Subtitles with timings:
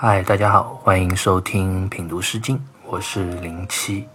[0.00, 4.06] 嗨，大家好，欢迎收听品读诗经，我是零七。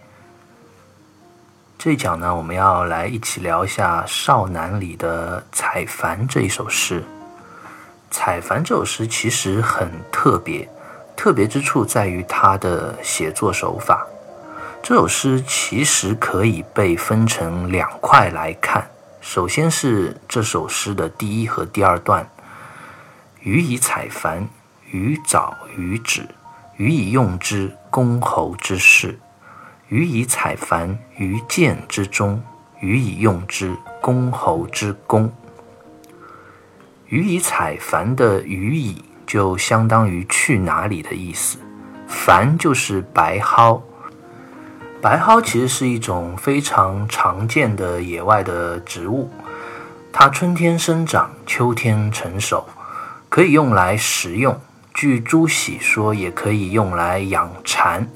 [1.78, 7.02] 这一讲呢，我们要来一起聊一下《少男》里的《采蘩》这一首诗。
[8.10, 10.70] 《采蘩》这首诗其实很特别，
[11.18, 14.08] 特别之处在于它的写作手法。
[14.82, 18.90] 这首诗其实可以被分成两块来看。
[19.20, 22.26] 首先是这首诗的第一和第二段
[23.44, 24.48] ：“予以采蘩。”
[24.94, 26.22] 予藻予止，
[26.78, 29.16] 予以用之，公侯之事；
[29.88, 32.40] 予以采蘩于涧之中，
[32.80, 35.34] 予以用之，公侯之功。
[37.08, 41.58] 予以采蘩的予以就相当于去哪里的意思。
[42.08, 43.82] 蘩就是白蒿，
[45.02, 49.32] 白蒿其实是一种非常常见的野外的植物，
[50.12, 52.64] 它春天生长，秋天成熟，
[53.28, 54.56] 可以用来食用。
[54.94, 58.08] 据朱熹说，也可以用来养蚕。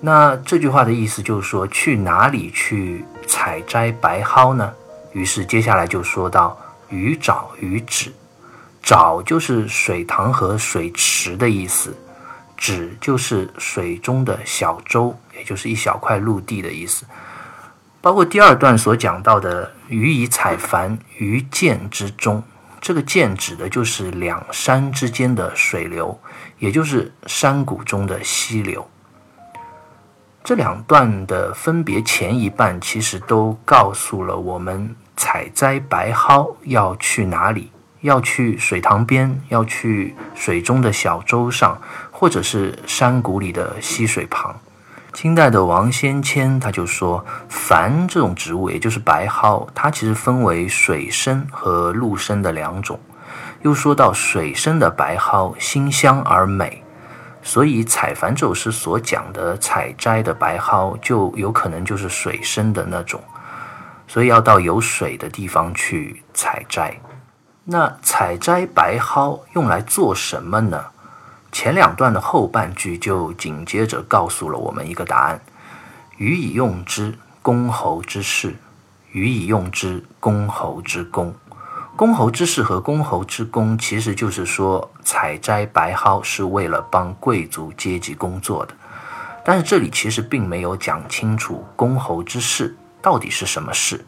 [0.00, 4.72] 那这句话的意思就是说，去哪里去采摘白蒿呢？
[5.12, 8.12] 于是接下来就说到鱼沼鱼止，
[8.82, 11.96] 沼就是水塘和水池的意思，
[12.56, 17.06] 止就是水中的小洲，也就是一小块陆地的意思。
[18.00, 22.42] 包括第二段所讲到的予以采蘩于涧之中。
[22.84, 26.20] 这个涧指的就是两山之间的水流，
[26.58, 28.86] 也就是山谷中的溪流。
[30.44, 44.54] 这两段的分别前一半，其实都告诉了我们采摘白蒿要去哪里，要去水塘边，要去水中的小洲上，或者是山谷里的溪水旁。
[45.14, 52.98] 清代的王先谦他就说，矾这种植物，也就是白蒿，它其实分为水生和陆生的两种。
[53.62, 56.82] 又说到水生的白蒿馨香而美，
[57.42, 63.22] 所以采矾这首诗所讲的采摘的白蒿，就有可能就是水生的那种，
[64.08, 66.92] 所以要到有水的地方去采摘。
[67.62, 70.84] 那采摘白蒿用来做什么呢？
[71.54, 75.40] 前两段的后半句就紧接着告诉了我们一个答案：
[76.16, 78.50] 予以用之，公侯之事；
[79.12, 81.32] 予以用之，公侯之功。
[81.94, 88.74] 公侯之事和公侯之功，其实就是说采摘白蒿是为了帮贵族阶级工作的。
[89.44, 94.04] 但是这里其实并没有讲清楚公侯之事到底是什么事，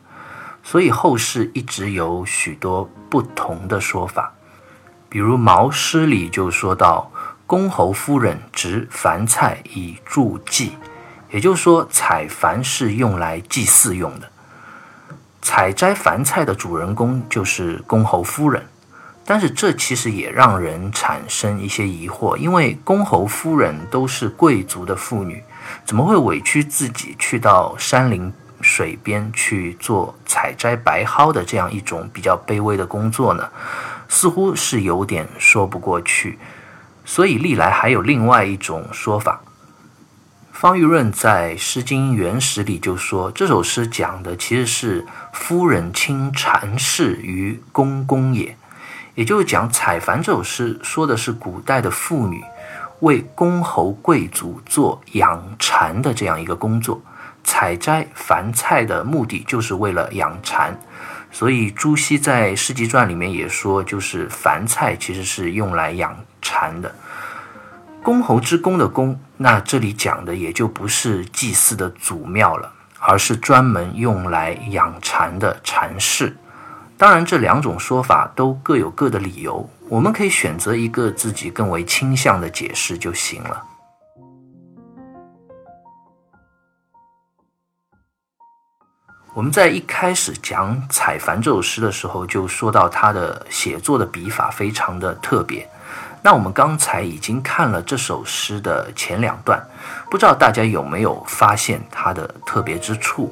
[0.65, 4.33] 所以后世一直有许多不同的说法。
[5.09, 7.09] 比如《毛诗》里就说到。
[7.47, 10.73] 公侯夫人植凡菜以助祭，
[11.31, 14.29] 也就是说，采凡是用来祭祀用的。
[15.41, 18.67] 采摘凡菜的主人公就是公侯夫人，
[19.25, 25.41] 但是这其实也让人产生一些疑惑，因为公侯夫人都是贵族的妇女，
[25.85, 33.49] 怎么会委屈自己去到山林水边去做采摘白蒿的这样一种比较卑微的工作呢？
[34.09, 36.37] 似乎是有点说不过去。
[37.09, 39.41] 所以历来还有另外一种说法，
[40.53, 48.57] 方玉润在《诗经原始》里就说，这首诗讲的其实是夫人亲蚕室于公公也，
[49.15, 52.43] 也就是讲采蘩这首诗说的是古代的妇女
[53.01, 57.01] 为公侯贵族做养蚕的这样一个工作，
[57.45, 60.77] 采摘蘩菜的目的就是为了养蚕。
[61.39, 66.91] 所以朱熹在《诗集传》里面也说，就是凡菜其实是用来养蚕的。
[68.03, 76.35] 公侯之宫的宫，那这里讲的也就不是祭祀的祖庙了，而是专门用来养蚕的蚕室。
[76.97, 83.63] 当然，这两种说法都各有各的理由，我们可以选择一个自己更为倾向的解释就行了。
[89.37, 95.69] 我们在一开始讲《采蘩》这首诗的时候，就说到他的写作的笔法非常的特别。
[96.23, 99.63] 那我们刚才已经看了这首诗的前两段，
[100.11, 103.31] 不知道大家有没有发现它的特别之处？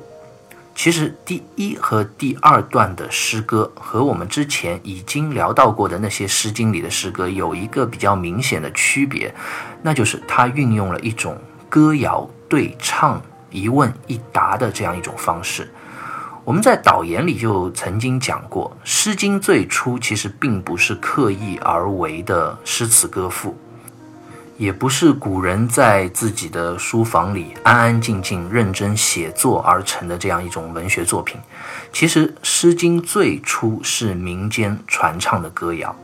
[0.74, 9.34] 其实第一和第二段的诗歌和我们之前已经聊到过的那些《诗经》里的诗歌有一个比较明显的区别，
[9.80, 11.40] 那就是它运用了一种
[11.70, 15.72] 歌谣对唱、一问一答的这样一种方式。
[16.44, 23.56] 我们在导言里就曾经讲过，《诗经》最初其实并不是刻意而为的诗词歌赋，
[24.58, 31.40] 也不是古人在自己的书房里安安静静认真写作而成的这样一种文学作品。
[31.90, 35.96] 其实，《诗经》最初是民间传唱的歌谣。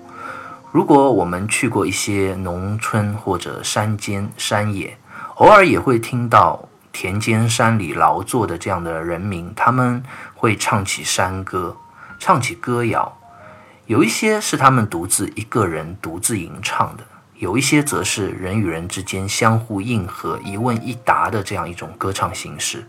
[0.72, 4.96] 如果我们去过一些农村或者山间山野，
[5.34, 10.02] 偶尔也会听到田间山里劳作的这样的人民，他们
[10.40, 11.76] 会唱起山歌，
[12.18, 13.14] 唱起歌谣。
[13.84, 17.04] 有一些是他们独自一个人独自吟唱的，
[17.34, 22.88] 有一些则是人与人之间相互应和、一问一答的这样一种歌唱形式。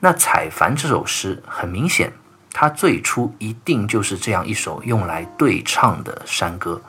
[0.00, 2.10] 那《采蘩》这首诗，很明显，
[2.50, 6.80] 它最初一定就是这样一首用来对唱的山歌。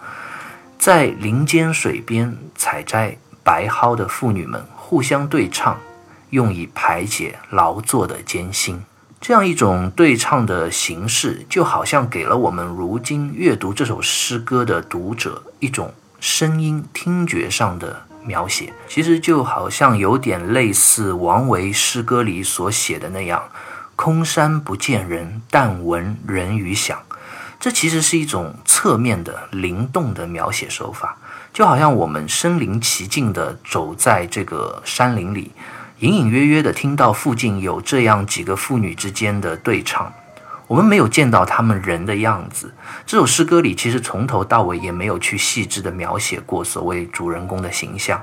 [0.78, 5.78] 在林间水边采摘白蒿的妇女们互相对唱，
[6.30, 8.82] 用以排解劳作的艰辛。
[9.20, 18.72] 这样一种对唱的形式，就好像给了我们如今阅读这首诗歌的读者一种声音听觉上的描写。
[18.88, 23.44] 其实就好像有点类似王维诗歌里所写的那样
[23.98, 26.98] ：“空山不见人，但闻人语响。”
[27.60, 31.18] 这其实是一种侧面的灵动的描写手法，
[31.52, 35.52] 就好像我们身临其境的走在这个山林里。
[36.00, 40.14] 隐隐约约的听到附近有这样几个妇女之间的对唱，
[40.68, 42.72] 我们没有见到他们人的样子。
[43.08, 48.22] 这首诗歌里其实从头到尾也没有去细致地描写过所谓主人公的形象，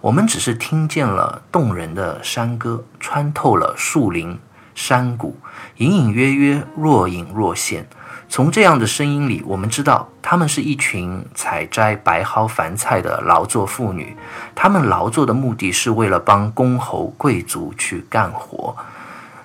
[0.00, 4.36] 我们只是听见了动人的山歌，穿透了树林
[4.74, 5.36] 山谷，
[5.76, 7.86] 隐隐约约若隐若现。
[8.32, 14.16] 从这样的声音里，我们知道他们是一群采摘白蒿凡菜的劳作妇女。
[14.54, 18.74] 他们劳作的目的是为了帮公侯贵族去干活。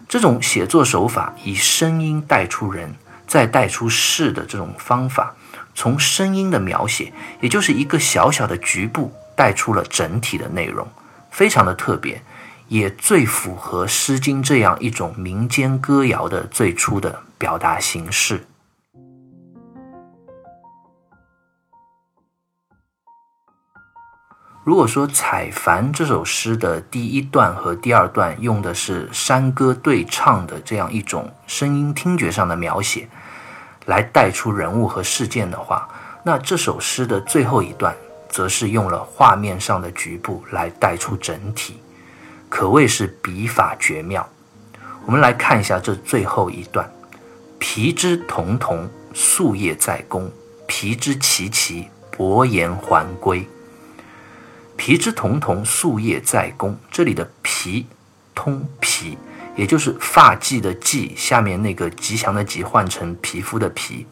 [0.08, 2.96] 这种写作手法，以声音带出人，
[3.28, 5.36] 再带出事的这种方法，
[5.76, 7.12] 从声音的描写，
[7.42, 10.88] 也就是一个小小的局部，带出了整体的内容，
[11.30, 12.22] 非常的特别，
[12.70, 18.46] 也最符合《诗经》这样一种民间歌谣的最初的表达形式。
[24.68, 33.08] 如果说《采蘩》这首诗的第一段和第二段用的是山歌对唱的这样一种声音听觉上的描写，
[33.86, 35.88] 来带出人物和事件的话，
[36.22, 37.96] 那这首诗的最后一段
[38.28, 41.82] 则是用了画面上的局部来带出整体，
[42.50, 44.28] 可谓是笔法绝妙。
[45.06, 46.86] 我们来看一下这最后一段
[47.58, 50.30] ：“皮之彤彤，夙夜在公；
[50.68, 53.48] 皮之齐齐，薄言还归。”
[54.78, 56.78] 皮之彤彤，夙夜在公。
[56.90, 57.88] 这里的皮，
[58.34, 59.18] 通皮，
[59.56, 64.06] 也就是发髻的髻下面那个吉祥的吉换成皮肤的皮，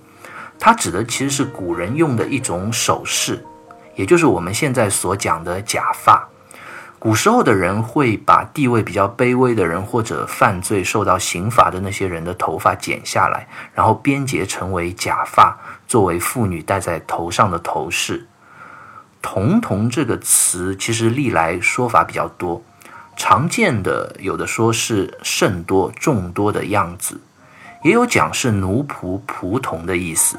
[0.59, 3.45] 它指的其实是古人用的一种首饰，
[3.95, 6.27] 也就是我们现在所讲的假发。
[6.97, 15.55] 古时候的人会把地位比较卑微的人或者犯罪受到刑罚的那些人的头发剪下来，然后编结成为假发，
[15.87, 18.25] 作为妇女戴在头上的头饰。
[19.27, 22.61] 童童这个词其实历来说法比较多，
[23.17, 27.19] 常见的有的说是甚多、众多的样子，
[27.83, 30.37] 也有讲是奴仆、仆童的意思。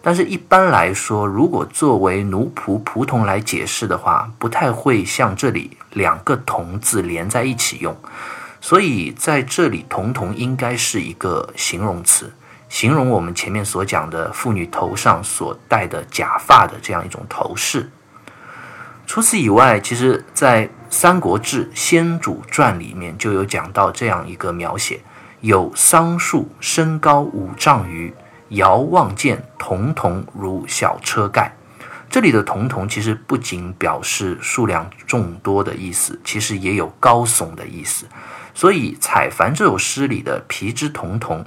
[0.00, 7.94] 但是，一般来说，如果作为奴仆、仆童来解释的话，不太会像这里两个“童”字连在一起用。
[8.62, 12.32] 所以，在这里，“童童”应该是一个形容词，
[12.70, 17.90] 形容我们前面所讲的妇女头上所戴的假发的这样一种头饰。
[19.06, 25.00] 除此以外，其实，在《三国志·先主传》里面就有讲到这样一个描写：
[25.40, 28.12] 有桑树，身高五丈余，
[28.48, 31.56] 遥望见，彤彤如小车盖。
[32.10, 38.06] 这里的“彤彤”其实不仅表示数量众多的意思，其实也有高耸的意思。
[38.54, 41.44] 所以，《采蘩》这首诗里的“皮之彤彤”，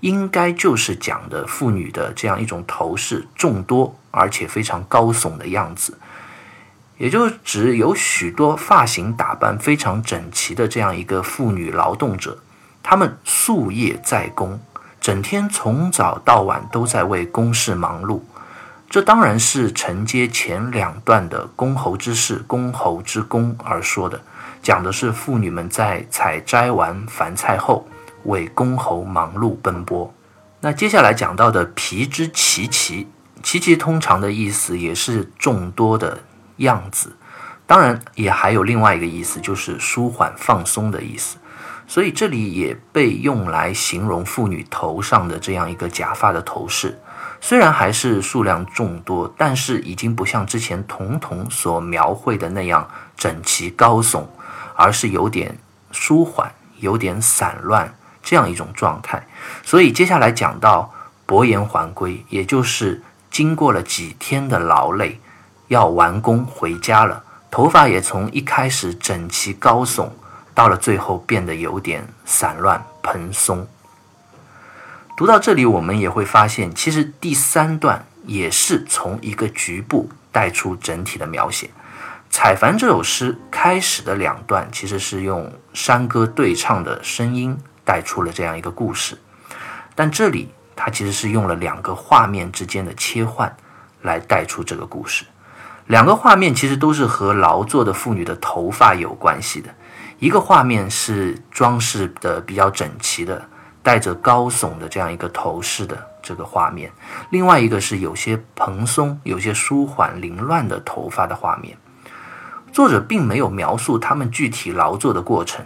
[0.00, 5.98] 应该就是讲的妇女的这样一种头饰众多而且非常高耸的样子。
[6.98, 12.38] 也就是指有许多发型打扮非常整齐的这样一个妇女劳动者，
[12.82, 14.58] 她们夙夜在公，
[15.00, 18.20] 整天从早到晚都在为公事忙碌。
[18.88, 24.22] 这当然是承接前两段的公侯之事、公侯之功而说的，
[24.62, 27.86] 讲的是妇女们在采摘完凡菜后
[28.24, 30.14] 为公侯忙碌奔波。
[30.60, 33.04] 那接下来讲到的皮之萋萋，
[33.42, 36.20] 萋萋通常的意思也是众多的。
[36.56, 37.16] 样子，
[37.66, 41.36] 当然也还有另外一个意思，就是舒缓放松的意思。
[41.86, 46.98] 所以这里也被用来形容妇女头上的这样一个假发的头饰。
[47.40, 54.24] 虽然还是数量众多，但是已经不像之前童童所描绘的那样整齐高耸，
[54.74, 55.58] 而是有点
[55.92, 59.26] 舒缓、有点散乱这样一种状态。
[59.62, 60.92] 所以接下来讲到
[61.24, 63.02] 薄颜还归，也就是。
[63.28, 65.20] 经过了几天的劳累，
[65.68, 67.22] 要完工回家了。
[67.50, 70.10] 头发也从一开始整齐高耸，
[70.54, 73.66] 到了最后变得有点散乱蓬松。
[75.16, 81.70] 读到这里，我们也会发现，其实第三段也是从一个局部带出整体的描写。
[82.28, 89.16] 采凡这首诗开始的两段，其实是用山歌对唱的声音带出了这样一个故事，
[89.94, 93.56] 但这里它其实是用了两个画面之间的切换
[94.02, 95.24] 来带出这个故事。
[95.86, 99.72] 两个画面其实都是和劳作的妇女的头发有关系的。
[100.18, 103.44] 一个画面是装饰的比较整齐的，
[103.82, 106.90] 带着高耸的这样一个头饰的这个画面；
[107.30, 111.76] 另外一个是有些蓬松、有些舒缓、凌乱的头发的画面。
[112.72, 115.64] 作者并没有描述他们具体劳作的过程，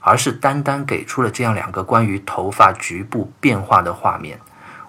[0.00, 4.40] 而是单单给出了这样两个关于头发局部变化的画面。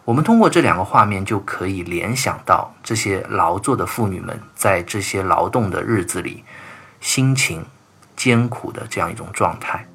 [0.09, 6.43] 我们通过这两个画面，就可以联想到这些劳作的妇女们在这些劳动的日子里，
[6.99, 7.63] 心情
[8.15, 9.87] 艰苦的这样一种状态。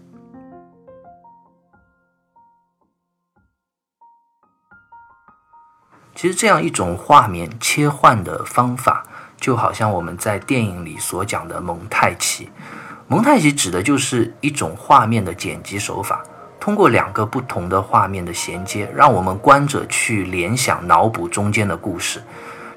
[6.15, 9.05] 其实，这样一种画面切换的方法，
[9.37, 12.53] 就好像我们在电影里所讲的蒙太奇。
[13.09, 16.25] 蒙太奇指的就是一种画面的剪辑手法。
[16.65, 22.23] 通过两个不同的画面的衔接，让我们观者去联想、脑补中间的故事。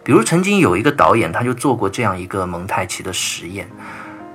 [0.04, 3.66] 比如，曾经有一个导演，他就做过这样一个蒙太奇的实验：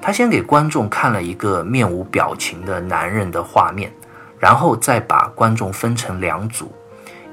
[0.00, 3.92] 他先给观众看了一个面无表情的男人的画面，
[4.38, 6.72] 然后再把观众分成两组，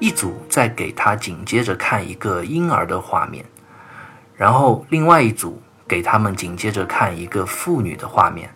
[0.01, 3.45] 一组再给他紧接着看一个婴儿的画面，
[4.35, 8.49] 然后另外一组给他们紧接着看一个妇女的画面。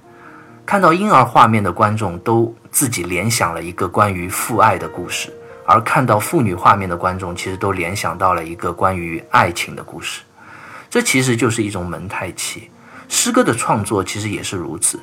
[0.66, 5.32] 看到婴儿画面的观众都自己联想了一个关于父爱的故事，
[5.66, 10.22] 而看到妇女画面的观众其实都联想到了一个关于爱情的故事。
[10.90, 12.70] 这其实就是一种蒙太奇。
[13.10, 15.00] 诗歌的创作其实也是如此。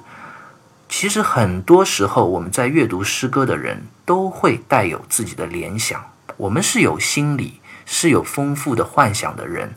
[0.88, 6.02] 其实很多时候我们在阅读诗歌的人都会带有自己的联想，
[6.36, 9.72] 我们是有心理、是有丰富的幻想的人。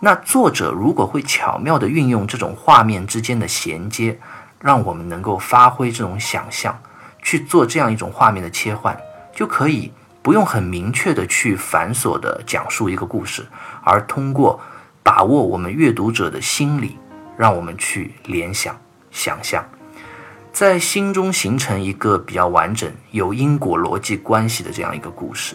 [0.00, 4.18] 那作者如果会巧妙地运用这种画面之间的衔接。
[4.60, 6.78] 让我们能够发挥这种想象，
[7.22, 8.96] 去做这样一种画面的切换，
[9.34, 13.46] 就可以不用很明确的去繁琐的讲述一个故事，
[13.82, 14.60] 而通过
[15.02, 16.98] 把握我们阅读者的心理，
[17.36, 18.76] 让我们去联想、
[19.10, 19.64] 想象，
[20.52, 25.54] 在心中形成一个比较完整、有因果逻辑关系的这样一个故事。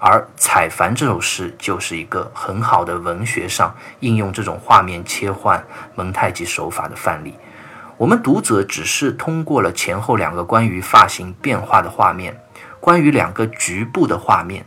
[0.00, 5.60] 而《采凡》这首诗就是一个很好的文学上应用这种画面切换
[5.96, 7.34] 蒙太奇手法的范例。
[7.98, 12.40] 我们读者只是通过了前后两个关于发型变化的画面，
[12.78, 14.64] 关于两个局部的画面，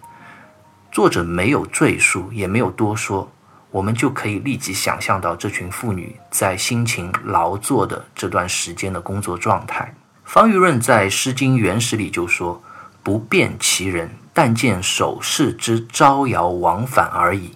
[0.92, 3.32] 作者没有赘述，也没有多说，
[3.70, 9.96] 我们就可以立即想象到这群妇女在辛勤劳作的这段时间的工作状态。
[10.26, 12.62] 方玉润在《诗经原始》里就说
[13.02, 17.56] ：“不辨其人，但见手势之招摇往返而已。”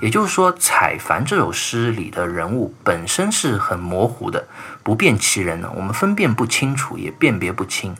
[0.00, 4.46] 也就是说，《采凡》这首诗里的人物本身是很模糊的，
[4.84, 7.96] 不辨其人呢，我们分辨不清楚，也辨别不清。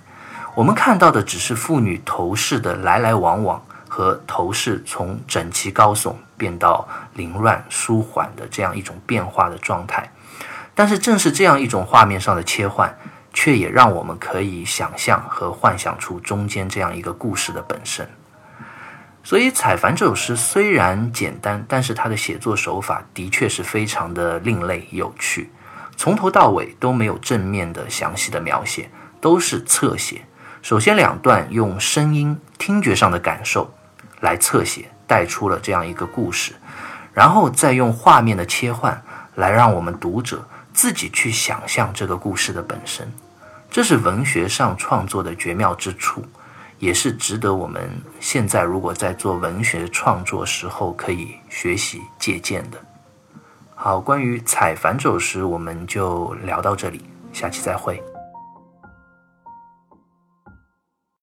[0.54, 10.08] 我们看到的只是妇女头饰的来来往往和头饰从整齐高耸变到凌乱舒缓的这样一种变化的状态。
[10.74, 12.96] 但是，正是这样一种画面上的切换，
[13.32, 18.08] 却也让我们可以想象和幻想出中间这样一个故事的本身。
[19.24, 25.50] 所以，《采凡》这首诗虽然简单，但是它的写作手法的确是非常的另类有趣。
[25.96, 28.88] 从头到尾都没有正面的详细的描写，
[29.20, 30.22] 都是侧写。
[30.62, 33.74] 首先两段用声音、听觉上的感受
[34.20, 36.54] 来侧写，带出了这样一个故事，
[37.12, 39.02] 然后再用画面的切换
[39.34, 43.12] 来让我们读者自己去想象这个故事的本身。
[43.70, 46.24] 这是文学上创作的绝妙之处。
[46.78, 52.78] 也是值得我们现在如果在做文学创作时候可以学习借鉴的。
[53.74, 58.02] 好，关于《采凡》这首诗，我们就聊到这里，下期再会。